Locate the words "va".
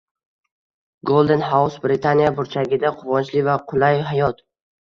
3.51-3.59